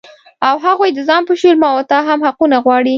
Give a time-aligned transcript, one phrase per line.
[0.47, 2.89] او هغوی د ځان په شمول ما و تاته هم حقونه غواړي